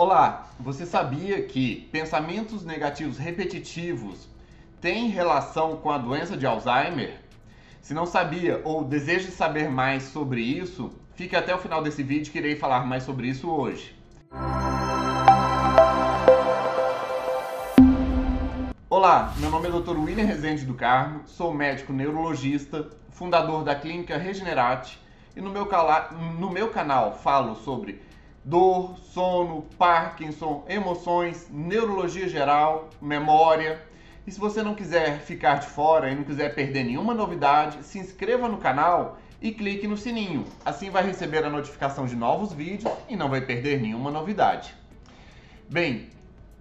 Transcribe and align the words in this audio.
Olá, 0.00 0.46
você 0.60 0.86
sabia 0.86 1.42
que 1.42 1.88
pensamentos 1.90 2.64
negativos 2.64 3.18
repetitivos 3.18 4.28
têm 4.80 5.08
relação 5.08 5.76
com 5.78 5.90
a 5.90 5.98
doença 5.98 6.36
de 6.36 6.46
Alzheimer? 6.46 7.20
Se 7.80 7.92
não 7.92 8.06
sabia 8.06 8.62
ou 8.62 8.84
deseja 8.84 9.28
saber 9.28 9.68
mais 9.68 10.04
sobre 10.04 10.40
isso, 10.40 10.92
fique 11.16 11.34
até 11.34 11.52
o 11.52 11.58
final 11.58 11.82
desse 11.82 12.04
vídeo 12.04 12.30
que 12.30 12.38
irei 12.38 12.54
falar 12.54 12.86
mais 12.86 13.02
sobre 13.02 13.26
isso 13.26 13.50
hoje. 13.50 13.92
Olá, 18.88 19.34
meu 19.38 19.50
nome 19.50 19.66
é 19.66 19.70
Dr. 19.72 19.98
William 19.98 20.26
Rezende 20.26 20.64
do 20.64 20.74
Carmo, 20.74 21.22
sou 21.26 21.52
médico 21.52 21.92
neurologista, 21.92 22.88
fundador 23.10 23.64
da 23.64 23.74
clínica 23.74 24.16
Regenerate 24.16 24.96
e 25.34 25.40
no 25.40 25.50
meu, 25.50 25.68
no 26.38 26.50
meu 26.50 26.70
canal 26.70 27.18
falo 27.18 27.56
sobre 27.56 28.06
dor, 28.44 28.98
sono, 29.12 29.62
Parkinson, 29.76 30.64
emoções, 30.68 31.48
neurologia 31.50 32.28
geral, 32.28 32.88
memória. 33.00 33.82
E 34.26 34.30
se 34.30 34.38
você 34.38 34.62
não 34.62 34.74
quiser 34.74 35.20
ficar 35.20 35.56
de 35.56 35.66
fora 35.66 36.10
e 36.10 36.14
não 36.14 36.24
quiser 36.24 36.54
perder 36.54 36.84
nenhuma 36.84 37.14
novidade, 37.14 37.82
se 37.82 37.98
inscreva 37.98 38.48
no 38.48 38.58
canal 38.58 39.18
e 39.40 39.52
clique 39.52 39.86
no 39.86 39.96
sininho. 39.96 40.44
Assim 40.64 40.90
vai 40.90 41.04
receber 41.04 41.44
a 41.44 41.50
notificação 41.50 42.06
de 42.06 42.16
novos 42.16 42.52
vídeos 42.52 42.92
e 43.08 43.16
não 43.16 43.28
vai 43.28 43.40
perder 43.40 43.80
nenhuma 43.80 44.10
novidade. 44.10 44.74
Bem, 45.70 46.08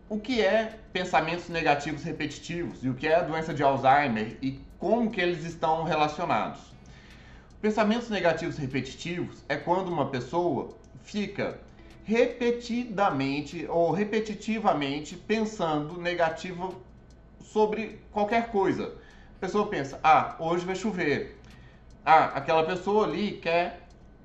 o 0.10 0.20
que 0.20 0.42
é 0.42 0.80
pensamentos 0.94 1.50
negativos 1.50 2.04
repetitivos 2.04 2.84
e 2.84 2.90
o 2.90 2.94
que 2.94 3.08
é 3.08 3.16
a 3.16 3.22
doença 3.22 3.54
de 3.54 3.64
Alzheimer 3.64 4.38
e 4.42 4.60
como 4.80 5.12
que 5.12 5.20
eles 5.20 5.44
estão 5.44 5.84
relacionados? 5.84 6.62
Pensamentos 7.62 8.10
negativos 8.10 8.58
repetitivos 8.58 9.44
é 9.50 9.56
quando 9.56 9.88
uma 9.88 10.10
pessoa 10.10 10.70
fica 11.02 11.60
repetidamente 12.08 13.68
ou 13.68 13.92
repetitivamente 13.92 15.18
pensando 15.18 16.00
negativo 16.00 16.82
sobre 17.42 18.00
qualquer 18.14 18.50
coisa. 18.50 18.94
A 19.36 19.40
pessoa 19.42 19.68
pensa: 19.68 20.00
"Ah, 20.02 20.38
hoje 20.40 20.66
vai 20.66 20.76
chover". 20.76 21.38
Ah, 22.06 22.32
aquela 22.36 22.64
pessoa 22.64 23.06
ali 23.06 23.34
quer 23.34 23.82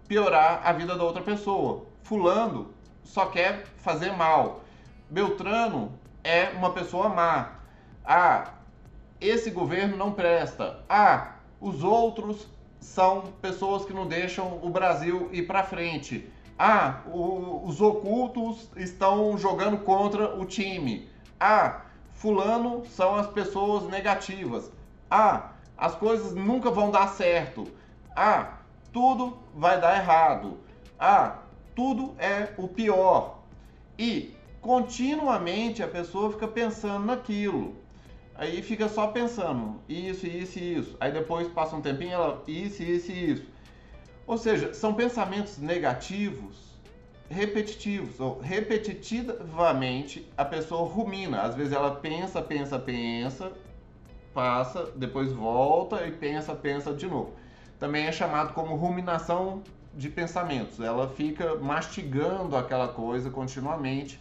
piorar 0.06 0.60
a 0.64 0.72
vida 0.72 0.96
da 0.96 1.02
outra 1.02 1.22
pessoa. 1.22 1.84
Fulano 2.04 2.72
só 3.02 3.26
quer 3.26 3.64
fazer 3.78 4.12
mal. 4.12 4.60
Beltrano 5.10 5.98
é 6.22 6.50
uma 6.50 6.70
pessoa 6.72 7.08
má. 7.08 7.54
Ah, 8.04 8.52
esse 9.20 9.50
governo 9.50 9.96
não 9.96 10.12
presta. 10.12 10.84
Ah, 10.88 11.34
os 11.60 11.82
outros 11.82 12.46
são 12.78 13.32
pessoas 13.42 13.84
que 13.84 13.92
não 13.92 14.06
deixam 14.06 14.60
o 14.62 14.70
Brasil 14.70 15.28
ir 15.32 15.48
para 15.48 15.64
frente. 15.64 16.30
Ah, 16.64 17.00
o, 17.06 17.66
os 17.66 17.80
ocultos 17.80 18.70
estão 18.76 19.36
jogando 19.36 19.78
contra 19.78 20.38
o 20.38 20.44
time. 20.44 21.08
Ah, 21.40 21.80
fulano 22.12 22.86
são 22.86 23.16
as 23.16 23.26
pessoas 23.26 23.90
negativas. 23.90 24.70
Ah, 25.10 25.54
as 25.76 25.96
coisas 25.96 26.32
nunca 26.36 26.70
vão 26.70 26.92
dar 26.92 27.08
certo. 27.08 27.66
Ah, 28.14 28.58
tudo 28.92 29.38
vai 29.52 29.80
dar 29.80 29.96
errado. 29.96 30.60
Ah, 30.96 31.38
tudo 31.74 32.14
é 32.16 32.54
o 32.56 32.68
pior. 32.68 33.40
E 33.98 34.32
continuamente 34.60 35.82
a 35.82 35.88
pessoa 35.88 36.30
fica 36.30 36.46
pensando 36.46 37.06
naquilo. 37.06 37.74
Aí 38.36 38.62
fica 38.62 38.88
só 38.88 39.08
pensando 39.08 39.80
isso, 39.88 40.28
isso 40.28 40.60
e 40.60 40.78
isso. 40.78 40.96
Aí 41.00 41.10
depois 41.10 41.48
passa 41.48 41.74
um 41.74 41.82
tempinho 41.82 42.12
ela 42.12 42.40
isso, 42.46 42.84
isso 42.84 43.10
e 43.10 43.32
isso. 43.32 43.46
Ou 44.26 44.38
seja, 44.38 44.72
são 44.72 44.94
pensamentos 44.94 45.58
negativos 45.58 46.72
repetitivos, 47.32 48.20
ou 48.20 48.38
repetitivamente 48.40 50.30
a 50.36 50.44
pessoa 50.44 50.88
rumina. 50.88 51.42
Às 51.42 51.54
vezes 51.54 51.72
ela 51.72 51.96
pensa, 51.96 52.42
pensa, 52.42 52.78
pensa, 52.78 53.52
passa, 54.34 54.90
depois 54.94 55.32
volta 55.32 56.06
e 56.06 56.12
pensa, 56.12 56.54
pensa 56.54 56.92
de 56.92 57.06
novo. 57.06 57.32
Também 57.78 58.06
é 58.06 58.12
chamado 58.12 58.52
como 58.52 58.76
ruminação 58.76 59.62
de 59.94 60.08
pensamentos. 60.08 60.78
Ela 60.78 61.08
fica 61.08 61.56
mastigando 61.56 62.56
aquela 62.56 62.88
coisa 62.88 63.30
continuamente 63.30 64.20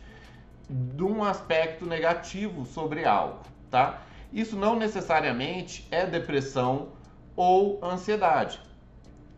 de 0.69 1.03
um 1.03 1.23
aspecto 1.23 1.85
negativo 1.85 2.65
sobre 2.65 3.03
algo, 3.05 3.39
tá? 3.69 4.01
Isso 4.31 4.55
não 4.55 4.77
necessariamente 4.77 5.85
é 5.91 6.05
depressão 6.05 6.89
ou 7.35 7.83
ansiedade. 7.83 8.59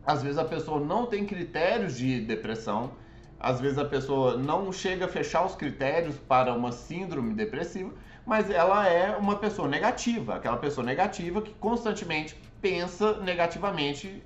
Às 0.06 0.22
vezes 0.22 0.38
a 0.38 0.44
pessoa 0.44 0.80
não 0.80 1.06
tem 1.06 1.24
critérios 1.24 1.96
de 1.96 2.20
depressão, 2.20 2.92
às 3.40 3.60
vezes 3.60 3.78
a 3.78 3.84
pessoa 3.84 4.36
não 4.36 4.72
chega 4.72 5.06
a 5.06 5.08
fechar 5.08 5.44
os 5.44 5.54
critérios 5.54 6.16
para 6.16 6.54
uma 6.54 6.72
síndrome 6.72 7.34
depressiva, 7.34 7.92
mas 8.24 8.50
ela 8.50 8.88
é 8.88 9.16
uma 9.16 9.36
pessoa 9.36 9.68
negativa, 9.68 10.36
aquela 10.36 10.56
pessoa 10.56 10.84
negativa 10.84 11.42
que 11.42 11.52
constantemente 11.54 12.36
pensa 12.60 13.20
negativamente 13.20 14.22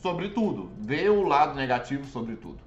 sobre 0.00 0.30
tudo, 0.30 0.70
vê 0.80 1.08
o 1.08 1.22
lado 1.22 1.54
negativo 1.54 2.06
sobre 2.06 2.36
tudo. 2.36 2.58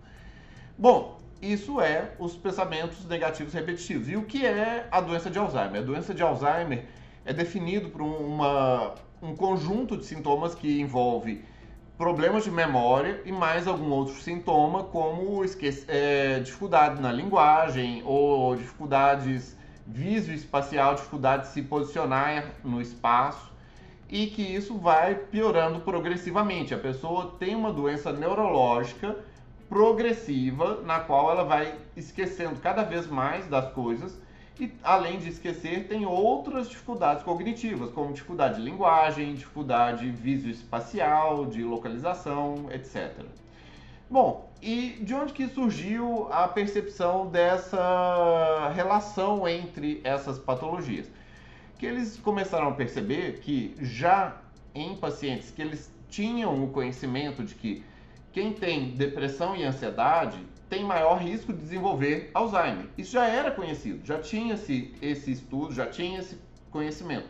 Bom, 0.77 1.19
isso 1.41 1.79
é 1.79 2.13
os 2.19 2.35
pensamentos 2.35 3.05
negativos 3.05 3.53
repetitivos. 3.53 4.09
E 4.09 4.15
o 4.15 4.23
que 4.23 4.45
é 4.45 4.87
a 4.89 5.01
doença 5.01 5.29
de 5.29 5.37
Alzheimer? 5.37 5.81
A 5.81 5.85
doença 5.85 6.13
de 6.13 6.23
Alzheimer 6.23 6.85
é 7.25 7.33
definido 7.33 7.89
por 7.89 8.01
uma, 8.01 8.95
um 9.21 9.35
conjunto 9.35 9.97
de 9.97 10.05
sintomas 10.05 10.55
que 10.55 10.79
envolve 10.79 11.43
problemas 11.97 12.43
de 12.43 12.51
memória 12.51 13.21
e 13.25 13.31
mais 13.31 13.67
algum 13.67 13.89
outro 13.89 14.13
sintoma, 14.15 14.83
como 14.83 15.43
esquece, 15.43 15.85
é, 15.87 16.39
dificuldade 16.39 17.01
na 17.01 17.11
linguagem 17.11 18.03
ou 18.05 18.55
dificuldades 18.55 19.57
visoespacial, 19.85 20.95
dificuldade 20.95 21.43
de 21.43 21.53
se 21.53 21.61
posicionar 21.63 22.53
no 22.63 22.79
espaço 22.79 23.51
e 24.09 24.27
que 24.27 24.41
isso 24.41 24.77
vai 24.77 25.15
piorando 25.15 25.79
progressivamente. 25.79 26.73
A 26.73 26.77
pessoa 26.77 27.35
tem 27.39 27.55
uma 27.55 27.73
doença 27.73 28.11
neurológica 28.11 29.17
progressiva 29.67 30.81
na 30.83 30.99
qual 30.99 31.31
ela 31.31 31.43
vai 31.43 31.73
esquecendo 31.95 32.59
cada 32.59 32.83
vez 32.83 33.07
mais 33.07 33.47
das 33.47 33.71
coisas 33.73 34.17
e 34.59 34.71
além 34.83 35.19
de 35.19 35.29
esquecer, 35.29 35.87
tem 35.87 36.05
outras 36.05 36.69
dificuldades 36.69 37.23
cognitivas, 37.23 37.91
como 37.91 38.11
dificuldade 38.11 38.55
de 38.55 38.61
linguagem, 38.61 39.35
dificuldade 39.35 40.09
visoespacial, 40.09 41.45
de 41.45 41.63
localização, 41.63 42.65
etc. 42.71 43.23
Bom, 44.09 44.49
e 44.61 44.97
de 45.01 45.13
onde 45.13 45.33
que 45.33 45.47
surgiu 45.47 46.27
a 46.31 46.47
percepção 46.47 47.27
dessa 47.27 48.71
relação 48.73 49.47
entre 49.47 50.01
essas 50.03 50.39
patologias? 50.39 51.07
Que 51.77 51.85
eles 51.85 52.17
começaram 52.17 52.69
a 52.69 52.71
perceber 52.71 53.39
que 53.41 53.75
já 53.79 54.37
em 54.73 54.95
pacientes 54.95 55.51
que 55.51 55.61
eles 55.61 55.91
tinham 56.09 56.63
o 56.63 56.69
conhecimento 56.69 57.43
de 57.43 57.53
que 57.53 57.83
quem 58.37 58.53
tem 58.53 58.91
depressão 58.91 59.55
e 59.55 59.63
ansiedade 59.63 60.39
tem 60.69 60.83
maior 60.83 61.15
risco 61.15 61.51
de 61.51 61.57
desenvolver 61.57 62.29
Alzheimer. 62.35 62.85
Isso 62.95 63.13
já 63.13 63.25
era 63.25 63.49
conhecido, 63.49 64.05
já 64.05 64.19
tinha 64.19 64.53
esse, 64.53 64.93
esse 65.01 65.31
estudo, 65.31 65.73
já 65.73 65.87
tinha 65.87 66.19
esse 66.19 66.37
conhecimento. 66.69 67.27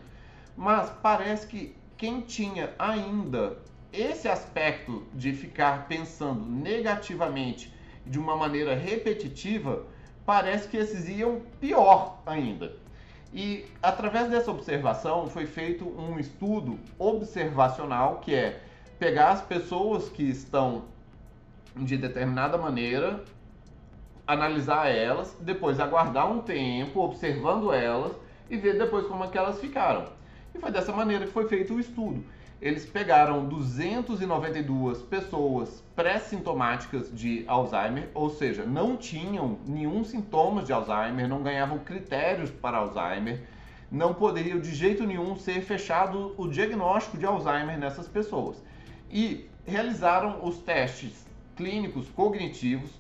Mas 0.58 0.90
parece 1.02 1.48
que 1.48 1.74
quem 1.96 2.20
tinha 2.20 2.74
ainda 2.78 3.58
esse 3.94 4.28
aspecto 4.28 5.08
de 5.14 5.32
ficar 5.32 5.88
pensando 5.88 6.46
negativamente 6.46 7.74
de 8.06 8.20
uma 8.20 8.36
maneira 8.36 8.76
repetitiva, 8.76 9.86
parece 10.26 10.68
que 10.68 10.76
esses 10.76 11.08
iam 11.08 11.40
pior 11.62 12.22
ainda. 12.26 12.76
E 13.34 13.64
através 13.82 14.30
dessa 14.30 14.52
observação 14.52 15.30
foi 15.30 15.46
feito 15.46 15.88
um 15.88 16.20
estudo 16.20 16.78
observacional 17.00 18.20
que 18.20 18.36
é 18.36 18.62
pegar 19.00 19.30
as 19.30 19.42
pessoas 19.42 20.10
que 20.10 20.24
estão 20.24 20.97
de 21.80 21.98
determinada 21.98 22.58
maneira, 22.58 23.24
analisar 24.26 24.88
elas, 24.88 25.36
depois 25.40 25.80
aguardar 25.80 26.30
um 26.30 26.42
tempo 26.42 27.00
observando 27.00 27.72
elas 27.72 28.12
e 28.50 28.58
ver 28.58 28.78
depois 28.78 29.08
como 29.08 29.24
é 29.24 29.28
que 29.28 29.38
elas 29.38 29.60
ficaram. 29.60 30.06
E 30.54 30.60
foi 30.60 30.72
dessa 30.72 30.92
maneira 30.92 31.26
que 31.26 31.32
foi 31.32 31.48
feito 31.48 31.74
o 31.74 31.80
estudo. 31.80 32.24
Eles 32.60 32.86
pegaram 32.86 33.48
292 33.48 35.04
pessoas 35.04 35.84
pré-sintomáticas 35.96 37.16
de 37.16 37.46
Alzheimer, 37.48 38.10
ou 38.16 38.32
seja, 38.32 38.66
não 38.66 38.98
tinham 38.98 39.60
nenhum 39.68 40.04
sintoma 40.04 40.64
de 40.64 40.74
Alzheimer, 40.74 41.28
não 41.28 41.44
ganhavam 41.44 41.78
critérios 41.78 42.50
para 42.50 42.78
Alzheimer, 42.78 43.44
não 43.92 44.14
poderia 44.14 44.60
de 44.60 44.74
jeito 44.74 45.06
nenhum 45.06 45.36
ser 45.36 45.62
fechado 45.62 46.34
o 46.36 46.48
diagnóstico 46.48 47.18
de 47.18 47.26
Alzheimer 47.28 47.78
nessas 47.78 48.08
pessoas. 48.08 48.62
E 49.10 49.48
realizaram 49.64 50.44
os 50.44 50.58
testes 50.58 51.27
clínicos 51.58 52.08
cognitivos 52.10 52.92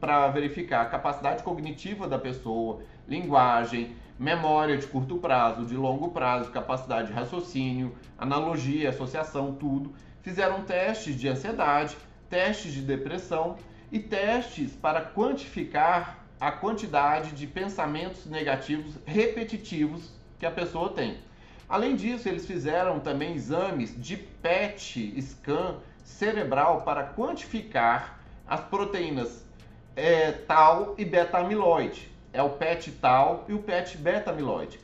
para 0.00 0.28
verificar 0.28 0.82
a 0.82 0.86
capacidade 0.86 1.42
cognitiva 1.42 2.06
da 2.06 2.18
pessoa, 2.18 2.82
linguagem, 3.08 3.96
memória 4.18 4.76
de 4.76 4.86
curto 4.86 5.16
prazo, 5.16 5.64
de 5.64 5.76
longo 5.76 6.10
prazo, 6.10 6.50
capacidade 6.50 7.08
de 7.08 7.14
raciocínio, 7.14 7.94
analogia, 8.18 8.90
associação, 8.90 9.54
tudo. 9.54 9.94
Fizeram 10.20 10.64
testes 10.64 11.18
de 11.18 11.28
ansiedade, 11.28 11.96
testes 12.28 12.72
de 12.72 12.82
depressão 12.82 13.56
e 13.90 13.98
testes 13.98 14.72
para 14.72 15.00
quantificar 15.00 16.18
a 16.40 16.50
quantidade 16.50 17.30
de 17.32 17.46
pensamentos 17.46 18.26
negativos 18.26 18.98
repetitivos 19.06 20.10
que 20.38 20.44
a 20.44 20.50
pessoa 20.50 20.90
tem. 20.90 21.18
Além 21.68 21.96
disso, 21.96 22.28
eles 22.28 22.46
fizeram 22.46 23.00
também 23.00 23.34
exames 23.34 23.94
de 23.96 24.16
PET 24.16 25.14
scan 25.22 25.76
cerebral 26.04 26.82
para 26.82 27.02
quantificar 27.02 28.20
as 28.46 28.60
proteínas 28.60 29.44
é, 29.96 30.30
tal 30.30 30.94
e 30.96 31.04
beta-amiloide. 31.04 32.12
É 32.32 32.42
o 32.42 32.50
PET 32.50 32.92
tal 32.92 33.44
e 33.48 33.54
o 33.54 33.58
PET 33.60 33.96
beta-amiloide. 33.96 34.78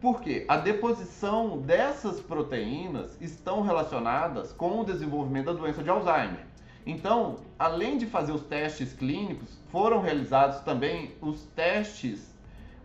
Porque 0.00 0.44
a 0.48 0.56
deposição 0.56 1.58
dessas 1.58 2.20
proteínas 2.20 3.16
estão 3.20 3.62
relacionadas 3.62 4.52
com 4.52 4.80
o 4.80 4.84
desenvolvimento 4.84 5.46
da 5.46 5.52
doença 5.52 5.82
de 5.82 5.90
Alzheimer. 5.90 6.46
Então, 6.84 7.36
além 7.58 7.96
de 7.96 8.06
fazer 8.06 8.32
os 8.32 8.42
testes 8.42 8.92
clínicos, 8.92 9.48
foram 9.70 10.00
realizados 10.00 10.60
também 10.60 11.14
os 11.20 11.42
testes 11.54 12.34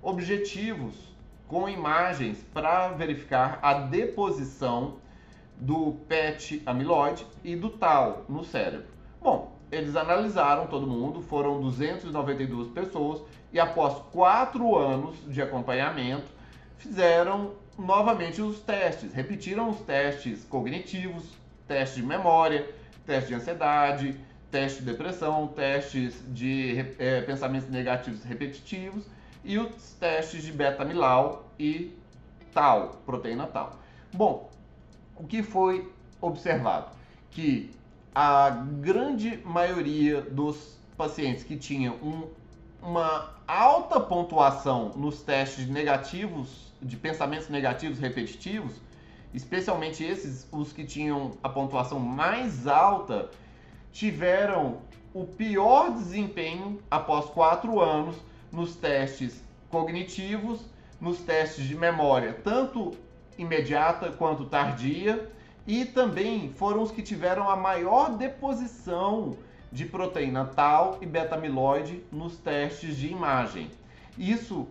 objetivos 0.02 0.94
com 1.48 1.68
imagens 1.68 2.46
para 2.54 2.90
verificar 2.90 3.58
a 3.62 3.74
deposição 3.74 4.98
do 5.60 5.94
PET 6.08 6.62
amiloide 6.66 7.26
e 7.44 7.56
do 7.56 7.70
tal 7.70 8.26
no 8.30 8.44
cérebro. 8.44 8.88
Bom, 9.22 9.58
eles 9.72 9.96
analisaram 9.96 10.68
todo 10.68 10.88
mundo, 10.88 11.22
foram 11.22 11.60
292 11.60 12.70
pessoas 12.70 13.22
e 13.52 13.60
após 13.60 13.94
quatro 14.12 14.78
anos 14.78 15.16
de 15.28 15.42
acompanhamento 15.42 16.28
fizeram 16.78 17.54
novamente 17.78 18.42
os 18.42 18.60
testes, 18.60 19.14
repetiram 19.14 19.70
os 19.70 19.80
testes 19.82 20.44
cognitivos, 20.46 21.26
teste 21.68 22.02
de 22.02 22.06
memória, 22.06 22.70
teste 23.06 23.30
de 23.30 23.36
ansiedade, 23.36 24.20
teste 24.50 24.80
de 24.80 24.92
depressão, 24.92 25.48
testes 25.48 26.24
de 26.28 26.86
é, 26.98 27.22
pensamentos 27.22 27.70
negativos 27.70 28.24
repetitivos 28.24 29.06
e 29.44 29.58
os 29.58 29.94
testes 29.94 30.44
de 30.44 30.52
beta-amilau 30.52 31.52
e 31.60 31.98
tal, 32.54 33.02
proteína 33.06 33.48
tal. 33.48 33.78
Bom, 34.14 34.47
o 35.18 35.26
que 35.26 35.42
foi 35.42 35.92
observado? 36.22 36.92
Que 37.32 37.72
a 38.14 38.50
grande 38.50 39.40
maioria 39.46 40.22
dos 40.22 40.78
pacientes 40.98 41.44
que 41.44 41.56
tinham 41.56 41.96
um, 41.96 42.28
uma 42.82 43.36
alta 43.48 44.00
pontuação 44.00 44.92
nos 44.96 45.22
testes 45.22 45.68
negativos, 45.68 46.74
de 46.82 46.96
pensamentos 46.96 47.50
negativos 47.50 48.00
repetitivos, 48.00 48.74
especialmente 49.34 50.04
esses, 50.04 50.48
os 50.52 50.72
que 50.74 50.84
tinham 50.84 51.32
a 51.44 51.50
pontuação 51.50 52.00
mais 52.00 52.68
alta, 52.68 53.30
tiveram 53.92 54.80
o 55.14 55.26
pior 55.26 55.92
desempenho 55.92 56.82
após 56.90 57.26
quatro 57.26 57.80
anos 57.80 58.16
nos 58.52 58.76
testes 58.76 59.44
cognitivos, 59.70 60.62
nos 61.00 61.20
testes 61.20 61.66
de 61.66 61.76
memória, 61.76 62.34
tanto 62.44 62.96
imediata 63.38 64.12
quanto 64.12 64.46
tardia, 64.46 65.30
e 65.66 65.86
também 65.86 66.52
foram 66.54 66.82
os 66.82 66.92
que 66.92 67.02
tiveram 67.02 67.50
a 67.50 67.56
maior 67.56 68.16
deposição 68.18 69.38
de 69.72 69.86
proteína 69.86 70.46
tal 70.46 70.98
e 71.02 71.06
beta-amiloide 71.06 72.04
nos 72.12 72.38
testes 72.38 72.96
de 72.96 73.08
imagem. 73.08 73.70
Isso 74.18 74.68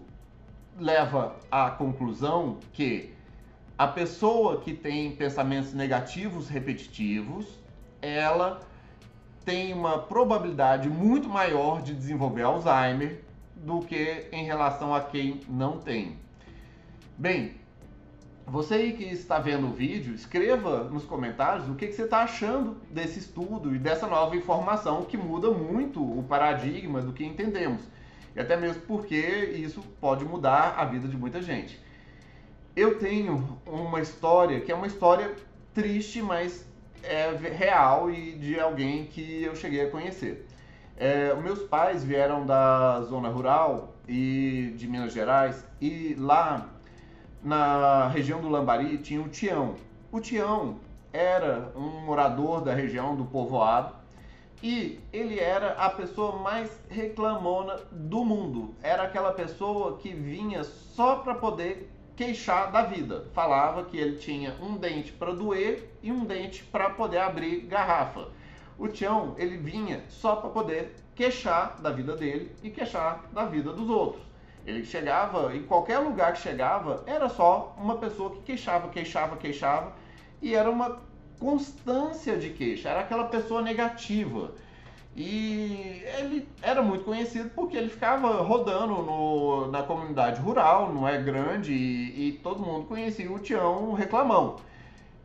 leva 0.79 1.37
à 1.51 1.71
conclusão 1.71 2.59
que 2.73 3.15
a 3.79 3.87
pessoa 3.87 4.61
que 4.61 4.73
tem 4.73 5.15
pensamentos 5.15 5.75
negativos 5.75 6.49
repetitivos, 6.49 7.47
ela 8.01 8.61
tem 9.45 9.73
uma 9.73 9.99
probabilidade 9.99 10.89
muito 10.89 11.29
maior 11.29 11.83
de 11.83 11.95
desenvolver 11.95 12.43
Alzheimer 12.43 13.23
do 13.55 13.81
que 13.81 14.29
em 14.33 14.45
relação 14.45 14.95
a 14.95 15.01
quem 15.01 15.41
não 15.49 15.79
tem. 15.79 16.17
Bem, 17.19 17.55
você 18.47 18.75
aí 18.75 18.93
que 18.93 19.03
está 19.05 19.41
vendo 19.41 19.67
o 19.67 19.73
vídeo, 19.73 20.15
escreva 20.15 20.85
nos 20.85 21.05
comentários 21.05 21.69
o 21.69 21.75
que, 21.75 21.91
você 21.91 22.05
está 22.05 22.23
achando 22.23 22.77
desse 22.89 23.19
estudo 23.19 23.75
e 23.75 23.79
dessa 23.79 24.07
nova 24.07 24.37
informação 24.37 25.03
que 25.03 25.17
muda 25.17 25.51
muito 25.51 26.01
o 26.01 26.23
paradigma 26.23 27.03
do 27.03 27.13
que 27.13 27.25
entendemos. 27.25 27.83
E 28.37 28.41
até 28.41 28.57
mesmo 28.57 28.83
porque 28.83 29.17
isso 29.17 29.83
pode 30.01 30.25
mudar 30.25 30.77
a 30.79 30.85
vida 30.85 31.09
de 31.09 31.17
muita 31.17 31.43
gente. 31.43 31.81
Eu 32.77 33.01
tenho 33.01 33.59
uma 33.67 34.01
história 34.01 34.61
que 34.61 34.71
é 34.71 34.75
uma 34.75 34.87
história 34.87 35.35
triste, 35.75 36.23
mas 36.23 36.65
é 37.03 37.31
real 37.33 38.11
e 38.11 38.33
de 38.33 38.61
alguém 38.61 39.07
que 39.07 39.43
eu 39.43 39.57
cheguei 39.57 39.83
a 39.83 39.91
conhecer. 39.91 40.47
É, 40.97 41.35
meus 41.35 41.63
pais 41.65 42.05
vieram 42.05 42.47
da 42.47 43.01
zona 43.03 43.29
rural 43.29 43.95
e 44.09 44.73
de 44.77 44.87
Minas 44.87 45.13
Gerais 45.13 45.65
e 45.81 46.15
lá 46.17 46.76
na 47.47 48.09
região 48.09 48.41
do 48.41 48.49
Lambari 48.49 48.99
tinha 48.99 49.23
o 49.23 49.29
Tião. 49.29 49.77
O 50.11 50.19
Tião 50.21 50.81
era 51.13 51.71
um 51.77 52.05
morador 52.05 52.61
da 52.61 52.75
região 52.75 53.15
do 53.15 53.25
povoado 53.25 53.95
e 54.61 54.99
ele 55.13 55.39
era 55.39 55.75
a 55.75 55.89
pessoa 55.89 56.41
mais 56.41 56.69
reclamona 56.89 57.77
do 57.93 58.25
mundo. 58.25 58.75
Era 58.83 59.05
aquela 59.05 59.33
pessoa 59.33 59.97
que 59.97 60.13
vinha 60.13 60.65
só 60.65 61.17
para 61.19 61.37
poder 61.37 61.89
queixar 62.17 62.73
da 62.73 62.83
vida. 62.83 63.29
Falava 63.33 63.85
que 63.85 63.97
ele 63.97 64.17
tinha 64.17 64.57
um 64.61 64.77
dente 64.77 65.13
para 65.13 65.33
doer 65.33 65.89
e 66.03 66.11
um 66.11 66.25
dente 66.25 66.65
para 66.65 66.91
poder 66.91 67.19
abrir 67.19 67.61
garrafa. 67.61 68.27
O 68.77 68.89
Tião, 68.89 69.37
ele 69.39 69.57
vinha 69.57 70.03
só 70.09 70.35
para 70.35 70.51
poder 70.51 70.97
queixar 71.15 71.81
da 71.81 71.91
vida 71.91 72.17
dele 72.17 72.51
e 72.61 72.71
queixar 72.71 73.25
da 73.33 73.45
vida 73.45 73.73
dos 73.73 73.89
outros. 73.89 74.26
Ele 74.67 74.85
chegava, 74.85 75.55
em 75.55 75.63
qualquer 75.63 75.99
lugar 75.99 76.33
que 76.33 76.41
chegava, 76.41 77.05
era 77.07 77.29
só 77.29 77.75
uma 77.79 77.97
pessoa 77.99 78.31
que 78.31 78.41
queixava, 78.41 78.89
queixava, 78.89 79.37
queixava, 79.37 79.93
e 80.43 80.55
era 80.55 80.69
uma 80.69 81.01
constância 81.39 82.37
de 82.37 82.51
queixa, 82.51 82.89
era 82.89 83.01
aquela 83.01 83.25
pessoa 83.25 83.63
negativa. 83.63 84.53
E 85.15 86.03
ele 86.19 86.47
era 86.61 86.83
muito 86.83 87.05
conhecido 87.05 87.49
porque 87.55 87.77
ele 87.77 87.89
ficava 87.89 88.43
rodando 88.43 89.03
no, 89.03 89.71
na 89.71 89.83
comunidade 89.83 90.41
rural, 90.41 90.93
não 90.93 91.09
é 91.09 91.17
grande, 91.23 91.73
e, 91.73 92.29
e 92.29 92.33
todo 92.33 92.61
mundo 92.61 92.87
conhecia 92.87 93.31
o 93.31 93.39
Tião 93.39 93.95
Reclamão. 93.95 94.57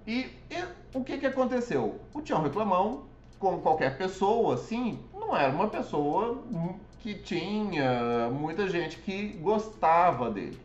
E, 0.08 0.30
e, 0.50 0.64
o 0.94 1.04
que, 1.04 1.18
que 1.18 1.26
aconteceu? 1.26 2.00
O 2.14 2.22
Tião 2.22 2.42
Reclamão, 2.42 3.04
como 3.40 3.60
qualquer 3.60 3.98
pessoa, 3.98 4.54
assim, 4.54 5.00
não 5.14 5.36
era 5.36 5.52
uma 5.52 5.68
pessoa 5.68 6.42
que 7.02 7.16
tinha 7.16 8.30
muita 8.32 8.68
gente 8.70 8.98
que 8.98 9.30
gostava 9.42 10.30
dele. 10.30 10.60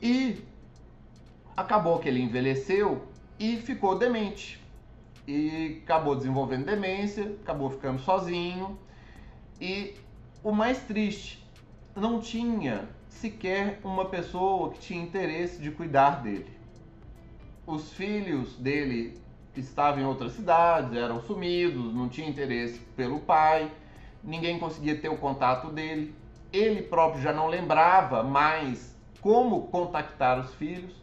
E 0.00 0.42
acabou 1.56 1.98
que 1.98 2.08
ele 2.08 2.20
envelheceu 2.20 3.06
e 3.38 3.56
ficou 3.56 3.98
demente. 3.98 4.62
E 5.26 5.80
acabou 5.82 6.14
desenvolvendo 6.14 6.66
demência, 6.66 7.34
acabou 7.42 7.70
ficando 7.70 8.00
sozinho. 8.00 8.78
E 9.58 9.94
o 10.42 10.52
mais 10.52 10.82
triste, 10.82 11.42
não 11.96 12.20
tinha 12.20 12.86
sequer 13.08 13.80
uma 13.82 14.04
pessoa 14.04 14.70
que 14.72 14.80
tinha 14.80 15.02
interesse 15.02 15.60
de 15.60 15.70
cuidar 15.70 16.22
dele. 16.22 16.52
Os 17.66 17.92
filhos 17.94 18.56
dele 18.56 19.18
estavam 19.56 20.02
em 20.02 20.04
outras 20.04 20.32
cidades, 20.32 20.92
eram 20.94 21.22
sumidos, 21.22 21.94
não 21.94 22.08
tinha 22.08 22.28
interesse 22.28 22.78
pelo 22.94 23.20
pai 23.20 23.70
ninguém 24.24 24.58
conseguia 24.58 24.96
ter 24.96 25.08
o 25.08 25.18
contato 25.18 25.68
dele. 25.68 26.14
Ele 26.52 26.82
próprio 26.82 27.22
já 27.22 27.32
não 27.32 27.48
lembrava 27.48 28.22
mais 28.22 28.96
como 29.20 29.68
contactar 29.68 30.38
os 30.40 30.54
filhos. 30.54 30.94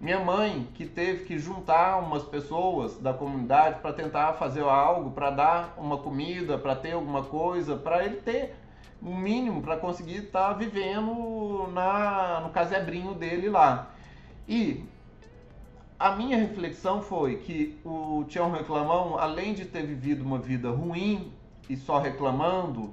Minha 0.00 0.18
mãe, 0.18 0.66
que 0.74 0.84
teve 0.84 1.24
que 1.24 1.38
juntar 1.38 1.98
umas 1.98 2.24
pessoas 2.24 2.98
da 2.98 3.14
comunidade 3.14 3.80
para 3.80 3.92
tentar 3.92 4.32
fazer 4.32 4.62
algo, 4.62 5.12
para 5.12 5.30
dar 5.30 5.74
uma 5.78 5.96
comida, 5.96 6.58
para 6.58 6.74
ter 6.74 6.92
alguma 6.92 7.22
coisa, 7.22 7.76
para 7.76 8.04
ele 8.04 8.16
ter 8.16 8.56
um 9.00 9.16
mínimo 9.16 9.62
para 9.62 9.76
conseguir 9.76 10.24
estar 10.24 10.48
tá 10.48 10.52
vivendo 10.54 11.68
na, 11.72 12.40
no 12.40 12.50
casebrinho 12.50 13.14
dele 13.14 13.48
lá. 13.48 13.90
E 14.48 14.84
a 15.98 16.16
minha 16.16 16.36
reflexão 16.36 17.00
foi 17.00 17.36
que 17.36 17.78
o 17.84 18.24
Tião 18.28 18.50
Reclamão, 18.50 19.16
além 19.18 19.54
de 19.54 19.64
ter 19.64 19.84
vivido 19.84 20.24
uma 20.24 20.38
vida 20.38 20.68
ruim 20.70 21.32
e 21.72 21.76
só 21.76 21.98
reclamando, 21.98 22.92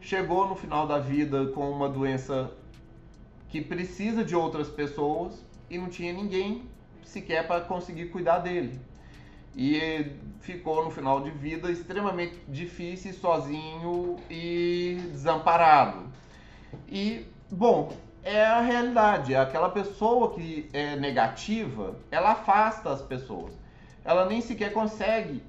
chegou 0.00 0.48
no 0.48 0.56
final 0.56 0.88
da 0.88 0.98
vida 0.98 1.46
com 1.54 1.70
uma 1.70 1.88
doença 1.88 2.50
que 3.48 3.60
precisa 3.60 4.24
de 4.24 4.34
outras 4.34 4.68
pessoas 4.68 5.46
e 5.70 5.78
não 5.78 5.88
tinha 5.88 6.12
ninguém 6.12 6.64
sequer 7.04 7.46
para 7.46 7.60
conseguir 7.60 8.06
cuidar 8.06 8.40
dele. 8.40 8.80
E 9.54 10.16
ficou 10.40 10.84
no 10.84 10.90
final 10.90 11.22
de 11.22 11.30
vida 11.30 11.70
extremamente 11.70 12.40
difícil, 12.48 13.12
sozinho 13.12 14.16
e 14.28 14.98
desamparado. 15.12 16.10
E, 16.88 17.24
bom, 17.50 17.96
é 18.24 18.44
a 18.44 18.60
realidade. 18.62 19.36
Aquela 19.36 19.68
pessoa 19.68 20.34
que 20.34 20.68
é 20.72 20.96
negativa, 20.96 21.96
ela 22.10 22.32
afasta 22.32 22.90
as 22.90 23.02
pessoas. 23.02 23.52
Ela 24.04 24.26
nem 24.26 24.40
sequer 24.40 24.72
consegue 24.72 25.40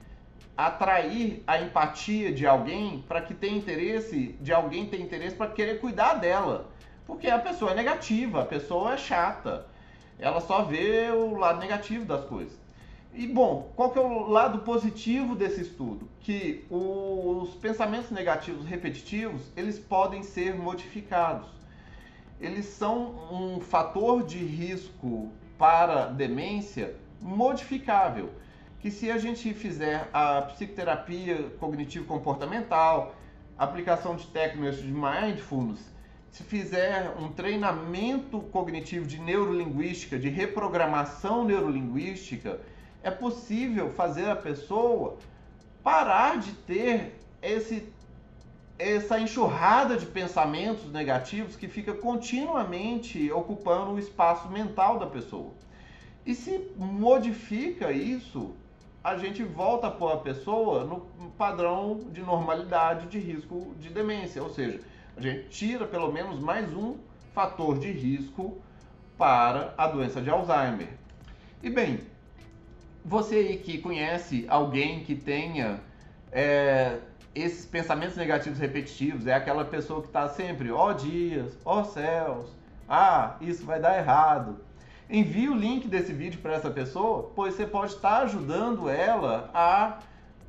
atrair 0.55 1.43
a 1.47 1.59
empatia 1.59 2.31
de 2.31 2.45
alguém 2.45 3.03
para 3.07 3.21
que 3.21 3.33
tenha 3.33 3.57
interesse, 3.57 4.35
de 4.39 4.53
alguém 4.53 4.85
ter 4.85 4.99
interesse 5.01 5.35
para 5.35 5.51
querer 5.51 5.79
cuidar 5.79 6.15
dela. 6.15 6.69
Porque 7.05 7.27
a 7.27 7.39
pessoa 7.39 7.71
é 7.71 7.75
negativa, 7.75 8.41
a 8.41 8.45
pessoa 8.45 8.93
é 8.93 8.97
chata. 8.97 9.65
Ela 10.19 10.39
só 10.39 10.63
vê 10.63 11.09
o 11.11 11.35
lado 11.35 11.59
negativo 11.59 12.05
das 12.05 12.23
coisas. 12.25 12.57
E 13.15 13.27
bom, 13.27 13.71
qual 13.75 13.91
que 13.91 13.99
é 13.99 14.01
o 14.01 14.27
lado 14.27 14.59
positivo 14.59 15.35
desse 15.35 15.61
estudo? 15.61 16.09
Que 16.19 16.65
os 16.69 17.53
pensamentos 17.55 18.09
negativos 18.09 18.65
repetitivos, 18.65 19.51
eles 19.55 19.77
podem 19.77 20.23
ser 20.23 20.55
modificados. 20.55 21.47
Eles 22.41 22.65
são 22.65 23.15
um 23.31 23.59
fator 23.59 24.23
de 24.23 24.39
risco 24.39 25.31
para 25.57 26.07
demência 26.07 26.95
modificável. 27.21 28.31
Que 28.83 28.91
se 28.91 29.09
a 29.09 29.17
gente 29.17 29.53
fizer 29.53 30.09
a 30.11 30.41
psicoterapia 30.41 31.51
cognitivo-comportamental, 31.57 33.15
aplicação 33.57 34.17
de 34.17 34.27
técnicas 34.27 34.75
de 34.75 34.91
mindfulness, 34.91 35.79
se 36.29 36.43
fizer 36.43 37.15
um 37.17 37.31
treinamento 37.31 38.41
cognitivo 38.41 39.05
de 39.05 39.21
neurolinguística, 39.21 40.19
de 40.19 40.27
reprogramação 40.27 41.45
neurolinguística, 41.45 42.59
é 43.01 43.09
possível 43.09 43.89
fazer 43.89 44.29
a 44.29 44.35
pessoa 44.35 45.17
parar 45.81 46.39
de 46.39 46.51
ter 46.51 47.17
esse, 47.41 47.87
essa 48.77 49.17
enxurrada 49.17 49.95
de 49.95 50.07
pensamentos 50.07 50.91
negativos 50.91 51.55
que 51.55 51.69
fica 51.69 51.93
continuamente 51.93 53.31
ocupando 53.31 53.91
o 53.91 53.99
espaço 53.99 54.49
mental 54.49 54.99
da 54.99 55.07
pessoa. 55.07 55.53
E 56.25 56.35
se 56.35 56.69
modifica 56.75 57.89
isso, 57.89 58.53
a 59.03 59.17
gente 59.17 59.43
volta 59.43 59.87
a 59.87 59.91
pôr 59.91 60.13
a 60.13 60.17
pessoa 60.17 60.85
no 60.85 61.01
padrão 61.37 61.99
de 62.11 62.21
normalidade 62.21 63.07
de 63.07 63.19
risco 63.19 63.75
de 63.77 63.89
demência, 63.89 64.41
ou 64.41 64.49
seja, 64.49 64.79
a 65.17 65.21
gente 65.21 65.49
tira 65.49 65.85
pelo 65.85 66.11
menos 66.11 66.39
mais 66.39 66.73
um 66.73 66.97
fator 67.33 67.77
de 67.77 67.91
risco 67.91 68.61
para 69.17 69.73
a 69.77 69.87
doença 69.87 70.21
de 70.21 70.29
Alzheimer. 70.29 70.89
E 71.61 71.69
bem, 71.69 71.99
você 73.03 73.35
aí 73.35 73.57
que 73.57 73.77
conhece 73.79 74.45
alguém 74.47 75.03
que 75.03 75.15
tenha 75.15 75.81
é, 76.31 76.99
esses 77.35 77.65
pensamentos 77.65 78.15
negativos 78.15 78.57
repetitivos, 78.57 79.27
é 79.27 79.33
aquela 79.33 79.65
pessoa 79.65 80.01
que 80.01 80.07
está 80.07 80.29
sempre, 80.29 80.71
ó 80.71 80.89
oh, 80.89 80.93
dias, 80.93 81.57
ó 81.65 81.81
oh, 81.81 81.85
céus, 81.85 82.55
ah, 82.87 83.35
isso 83.41 83.65
vai 83.65 83.79
dar 83.79 83.97
errado. 83.97 84.57
Envie 85.09 85.49
o 85.49 85.55
link 85.55 85.87
desse 85.87 86.13
vídeo 86.13 86.39
para 86.41 86.53
essa 86.53 86.69
pessoa, 86.69 87.31
pois 87.35 87.55
você 87.55 87.65
pode 87.65 87.93
estar 87.93 88.23
ajudando 88.23 88.89
ela 88.89 89.49
a 89.53 89.99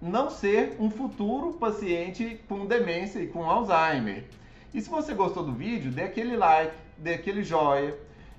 não 0.01 0.31
ser 0.31 0.77
um 0.79 0.91
futuro 0.91 1.55
paciente 1.55 2.41
com 2.49 2.67
demência 2.67 3.19
e 3.19 3.27
com 3.27 3.49
Alzheimer. 3.49 4.25
E 4.73 4.81
se 4.81 4.89
você 4.89 5.15
gostou 5.15 5.45
do 5.45 5.53
vídeo, 5.53 5.91
dê 5.91 6.03
aquele 6.03 6.37
like, 6.37 6.75
dê 6.99 7.15
aquele 7.15 7.43
joinha 7.43 7.95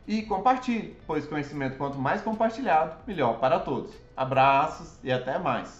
e 0.07 0.21
compartilhe, 0.21 0.95
pois 1.07 1.25
conhecimento 1.25 1.77
quanto 1.77 1.97
mais 1.97 2.21
compartilhado, 2.21 2.97
melhor 3.07 3.39
para 3.39 3.59
todos. 3.59 3.91
Abraços 4.15 4.99
e 5.03 5.11
até 5.11 5.39
mais. 5.39 5.73